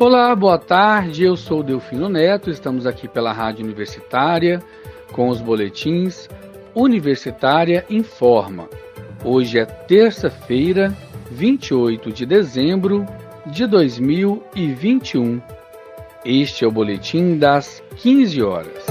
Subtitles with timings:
[0.00, 1.24] Olá, boa tarde.
[1.24, 2.50] Eu sou Delfino Neto.
[2.50, 4.62] Estamos aqui pela Rádio Universitária
[5.10, 6.28] com os boletins
[6.72, 8.68] Universitária Informa.
[9.24, 10.96] Hoje é terça-feira,
[11.32, 13.04] 28 de dezembro
[13.44, 15.42] de 2021.
[16.24, 18.86] Este é o boletim das 15 horas.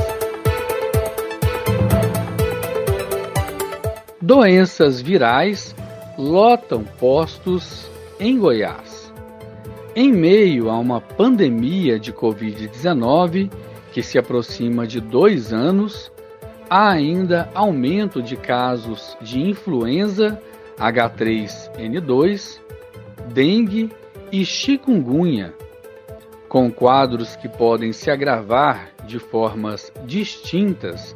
[4.22, 5.74] Doenças virais
[6.18, 7.90] lotam postos
[8.20, 8.97] em Goiás.
[10.00, 13.52] Em meio a uma pandemia de Covid-19
[13.92, 16.12] que se aproxima de dois anos,
[16.70, 20.40] há ainda aumento de casos de influenza
[20.78, 22.60] H3N2,
[23.34, 23.90] dengue
[24.32, 25.56] e chikungunya,
[26.48, 31.16] com quadros que podem se agravar de formas distintas.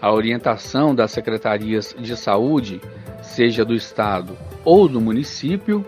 [0.00, 2.80] A orientação das secretarias de saúde,
[3.20, 5.84] seja do estado ou do município,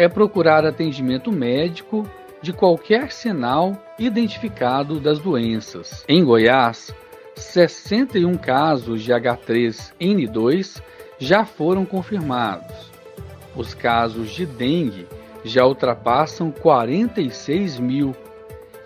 [0.00, 2.08] é procurar atendimento médico
[2.40, 6.06] de qualquer sinal identificado das doenças.
[6.08, 6.90] Em Goiás,
[7.36, 10.80] 61 casos de H3N2
[11.18, 12.90] já foram confirmados.
[13.54, 15.06] Os casos de dengue
[15.44, 18.16] já ultrapassam 46 mil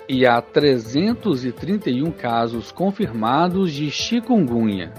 [0.09, 4.93] e há 331 casos confirmados de chikungunya.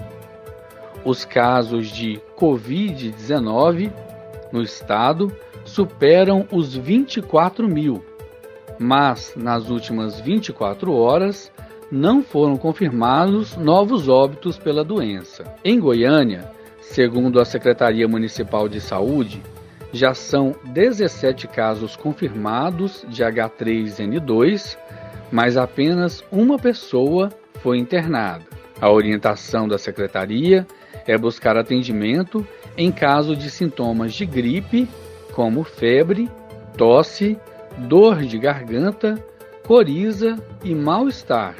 [1.04, 3.92] Os casos de Covid-19
[4.50, 5.30] no estado
[5.66, 8.02] superam os 24 mil,
[8.78, 11.52] mas nas últimas 24 horas
[11.90, 15.44] não foram confirmados novos óbitos pela doença.
[15.64, 16.50] Em Goiânia,
[16.80, 19.42] segundo a Secretaria Municipal de Saúde,
[19.92, 24.76] já são 17 casos confirmados de H3N2,
[25.30, 28.44] mas apenas uma pessoa foi internada.
[28.80, 30.66] A orientação da secretaria
[31.06, 34.86] é buscar atendimento em caso de sintomas de gripe
[35.36, 36.30] como febre,
[36.78, 37.38] tosse,
[37.76, 39.22] dor de garganta,
[39.66, 40.34] coriza
[40.64, 41.54] e mal-estar,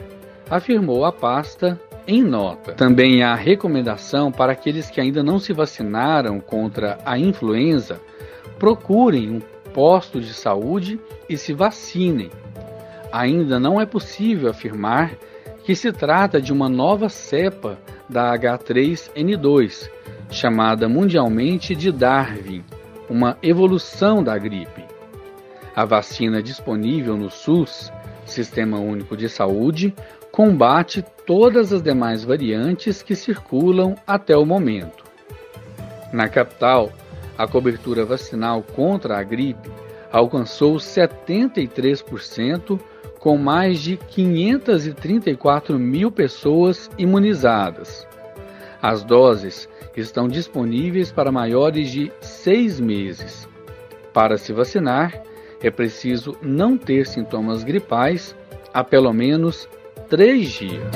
[0.48, 1.78] afirmou a pasta
[2.08, 2.72] em nota.
[2.72, 8.00] Também há recomendação para aqueles que ainda não se vacinaram contra a influenza,
[8.58, 9.40] procurem um
[9.74, 10.98] posto de saúde
[11.28, 12.30] e se vacinem.
[13.12, 15.18] Ainda não é possível afirmar
[15.64, 17.78] que se trata de uma nova cepa
[18.08, 19.90] da H3N2,
[20.30, 22.64] chamada mundialmente de Darwin,
[23.08, 24.84] uma evolução da gripe.
[25.74, 27.92] A vacina disponível no SUS,
[28.24, 29.94] Sistema Único de Saúde,
[30.32, 35.04] combate todas as demais variantes que circulam até o momento.
[36.12, 36.92] Na capital,
[37.36, 39.70] a cobertura vacinal contra a gripe
[40.10, 42.80] alcançou 73%,
[43.18, 48.06] com mais de 534 mil pessoas imunizadas.
[48.86, 53.48] As doses estão disponíveis para maiores de seis meses.
[54.14, 55.24] Para se vacinar,
[55.60, 58.36] é preciso não ter sintomas gripais
[58.72, 59.68] há pelo menos
[60.08, 60.94] três dias.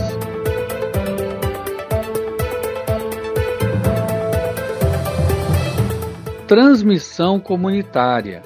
[6.47, 8.43] Transmissão comunitária.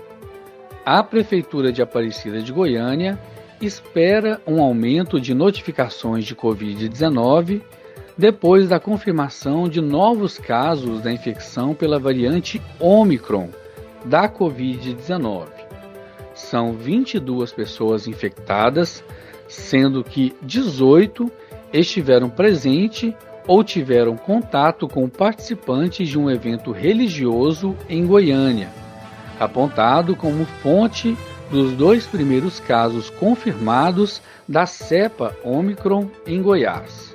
[0.86, 3.20] A Prefeitura de Aparecida de Goiânia
[3.60, 7.60] espera um aumento de notificações de Covid-19
[8.16, 13.48] depois da confirmação de novos casos da infecção pela variante Omicron
[14.04, 15.48] da Covid-19.
[16.34, 19.04] São 22 pessoas infectadas,
[19.48, 21.30] sendo que 18
[21.72, 23.12] estiveram presentes
[23.46, 28.68] ou tiveram contato com participantes de um evento religioso em Goiânia,
[29.38, 31.16] apontado como fonte
[31.50, 37.13] dos dois primeiros casos confirmados da cepa Omicron em Goiás.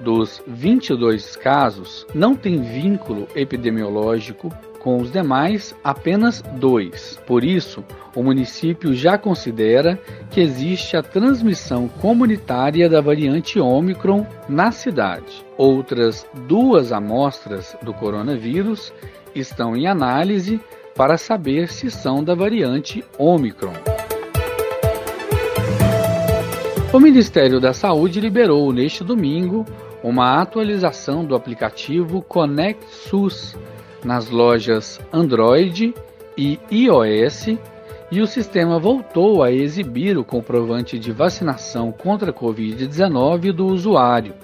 [0.00, 4.50] Dos 22 casos, não tem vínculo epidemiológico
[4.80, 7.20] com os demais, apenas dois.
[7.26, 7.84] Por isso,
[8.16, 10.00] o município já considera
[10.30, 15.44] que existe a transmissão comunitária da variante Ômicron na cidade.
[15.58, 18.92] Outras duas amostras do coronavírus
[19.34, 20.58] estão em análise
[20.96, 23.74] para saber se são da variante Ômicron.
[26.92, 29.64] O Ministério da Saúde liberou neste domingo
[30.02, 33.56] uma atualização do aplicativo Connect SUS
[34.04, 35.94] nas lojas Android
[36.36, 37.58] e iOS
[38.10, 44.34] e o sistema voltou a exibir o comprovante de vacinação contra a Covid-19 do usuário.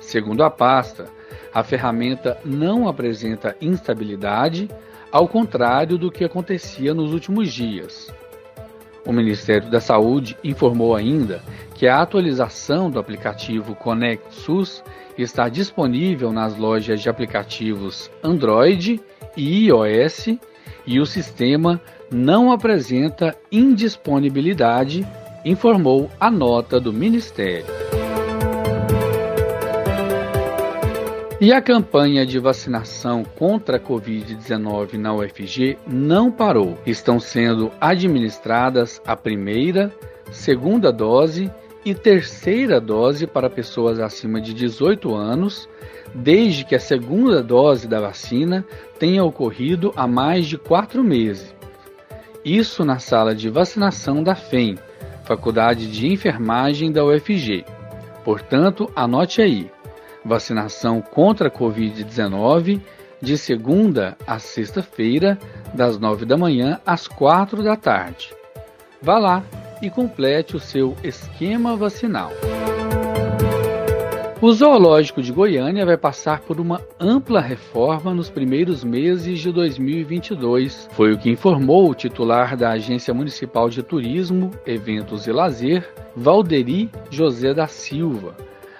[0.00, 1.06] Segundo a pasta,
[1.54, 4.68] a ferramenta não apresenta instabilidade,
[5.12, 8.12] ao contrário do que acontecia nos últimos dias.
[9.04, 11.42] O Ministério da Saúde informou ainda
[11.74, 14.82] que a atualização do aplicativo Connect SUS
[15.18, 19.00] está disponível nas lojas de aplicativos Android
[19.36, 20.36] e iOS
[20.86, 25.06] e o sistema não apresenta indisponibilidade,
[25.44, 27.91] informou a nota do Ministério.
[31.42, 36.78] E a campanha de vacinação contra a Covid-19 na UFG não parou.
[36.86, 39.92] Estão sendo administradas a primeira,
[40.30, 41.50] segunda dose
[41.84, 45.68] e terceira dose para pessoas acima de 18 anos,
[46.14, 48.64] desde que a segunda dose da vacina
[48.96, 51.52] tenha ocorrido há mais de quatro meses.
[52.44, 54.78] Isso na sala de vacinação da FEM,
[55.24, 57.64] Faculdade de Enfermagem da UFG.
[58.22, 59.68] Portanto, anote aí
[60.24, 62.80] vacinação contra a Covid-19
[63.20, 65.38] de segunda a sexta-feira,
[65.72, 68.34] das nove da manhã às quatro da tarde.
[69.00, 69.42] Vá lá
[69.80, 72.32] e complete o seu esquema vacinal.
[74.40, 80.88] O Zoológico de Goiânia vai passar por uma ampla reforma nos primeiros meses de 2022.
[80.90, 86.90] Foi o que informou o titular da Agência Municipal de Turismo, Eventos e Lazer, Valderi
[87.08, 88.34] José da Silva,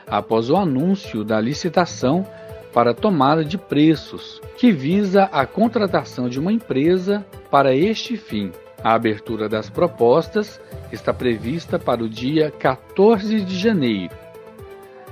[0.07, 2.27] após o anúncio da licitação
[2.73, 8.51] para tomada de preços, que visa a contratação de uma empresa para este fim.
[8.83, 10.61] A abertura das propostas
[10.91, 14.15] está prevista para o dia 14 de janeiro.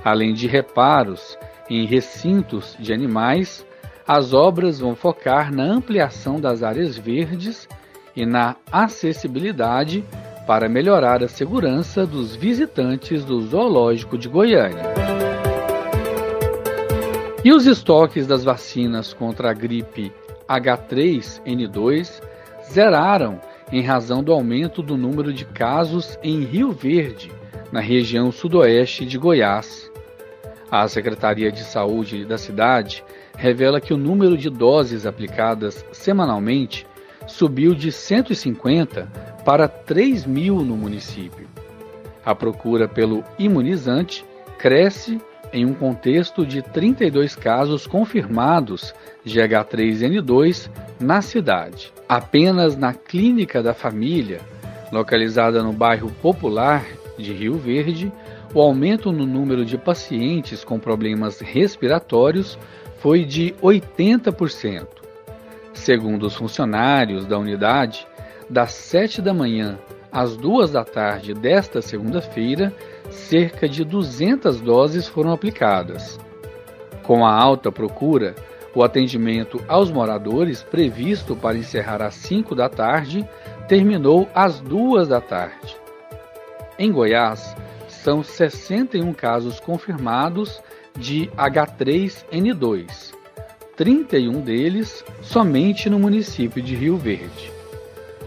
[0.03, 1.37] Além de reparos
[1.69, 3.65] em recintos de animais,
[4.05, 7.67] as obras vão focar na ampliação das áreas verdes
[8.15, 10.03] e na acessibilidade
[10.51, 14.83] para melhorar a segurança dos visitantes do Zoológico de Goiânia.
[17.41, 20.11] E os estoques das vacinas contra a gripe
[20.49, 22.21] H3N2
[22.69, 23.39] zeraram
[23.71, 27.31] em razão do aumento do número de casos em Rio Verde,
[27.71, 29.89] na região sudoeste de Goiás.
[30.69, 33.05] A Secretaria de Saúde da cidade
[33.37, 36.85] revela que o número de doses aplicadas semanalmente
[37.25, 41.47] subiu de 150 para 3 mil no município.
[42.23, 44.25] A procura pelo imunizante
[44.57, 45.19] cresce
[45.53, 48.93] em um contexto de 32 casos confirmados
[49.23, 51.91] de H3N2 na cidade.
[52.07, 54.39] Apenas na Clínica da Família,
[54.91, 56.85] localizada no bairro Popular
[57.17, 58.11] de Rio Verde,
[58.53, 62.57] o aumento no número de pacientes com problemas respiratórios
[62.99, 64.87] foi de 80%.
[65.73, 68.05] Segundo os funcionários da unidade,
[68.51, 69.79] das 7 da manhã
[70.11, 72.75] às 2 da tarde desta segunda-feira,
[73.09, 76.19] cerca de 200 doses foram aplicadas.
[77.01, 78.35] Com a alta procura,
[78.75, 83.25] o atendimento aos moradores, previsto para encerrar às 5 da tarde,
[83.69, 85.77] terminou às 2 da tarde.
[86.77, 87.55] Em Goiás,
[87.87, 90.61] são 61 casos confirmados
[90.97, 93.13] de H3N2,
[93.77, 97.60] 31 deles somente no município de Rio Verde.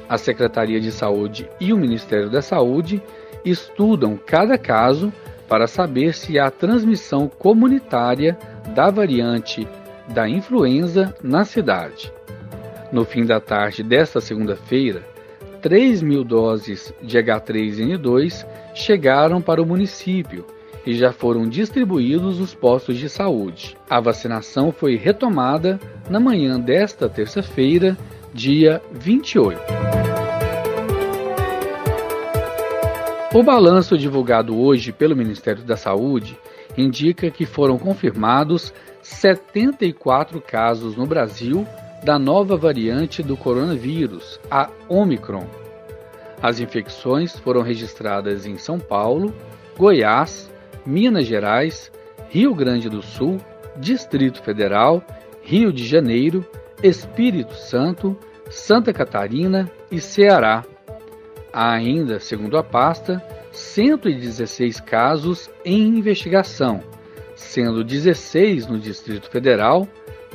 [0.09, 3.03] A Secretaria de Saúde e o Ministério da Saúde
[3.45, 5.13] estudam cada caso
[5.49, 8.37] para saber se há transmissão comunitária
[8.75, 9.67] da variante
[10.09, 12.13] da influenza na cidade.
[12.93, 15.03] No fim da tarde desta segunda-feira,
[15.63, 20.45] 3 mil doses de H3N2 chegaram para o município
[20.87, 23.77] e já foram distribuídos nos postos de saúde.
[23.89, 25.81] A vacinação foi retomada
[26.11, 27.97] na manhã desta terça-feira,
[28.35, 29.61] dia 28.
[33.33, 36.37] O balanço divulgado hoje pelo Ministério da Saúde
[36.77, 41.65] indica que foram confirmados 74 casos no Brasil
[42.03, 45.47] da nova variante do coronavírus, a Omicron.
[46.43, 49.33] As infecções foram registradas em São Paulo,
[49.79, 50.53] Goiás,
[50.85, 51.91] Minas Gerais,
[52.31, 53.39] Rio Grande do Sul,
[53.77, 55.03] Distrito Federal,
[55.41, 56.45] Rio de Janeiro,
[56.83, 58.17] Espírito Santo,
[58.51, 60.65] Santa Catarina e Ceará.
[61.53, 66.83] Há ainda, segundo a pasta, 116 casos em investigação,
[67.37, 69.87] sendo 16 no Distrito Federal,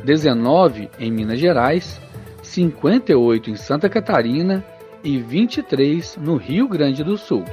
[0.04, 2.00] 19 em Minas Gerais,
[2.42, 4.64] 58 em Santa Catarina
[5.04, 7.44] e 23 no Rio Grande do Sul.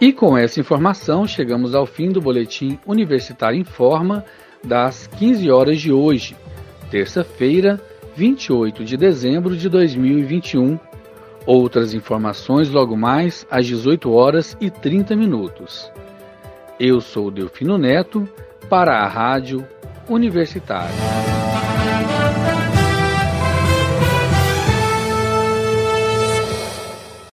[0.00, 4.24] E com essa informação, chegamos ao fim do boletim Universitário em Forma
[4.64, 6.36] das 15 horas de hoje,
[6.90, 7.80] terça-feira,
[8.14, 10.78] 28 de dezembro de 2021.
[11.44, 15.90] Outras informações logo mais às 18 horas e 30 minutos.
[16.78, 18.28] Eu sou Delfino Neto
[18.68, 19.66] para a Rádio
[20.08, 21.41] Universitária.